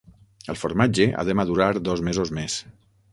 [0.53, 2.57] El formatge ha de madurar dos mesos més.